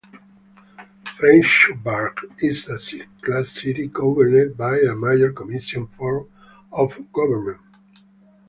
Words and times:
Frenchburg 1.15 2.23
is 2.39 2.67
a 2.67 2.79
six-class 2.79 3.49
city 3.51 3.85
governed 3.85 4.57
by 4.57 4.79
a 4.79 4.95
mayor-commission 4.95 5.85
form 5.95 6.27
of 6.71 6.97
government. 7.13 7.61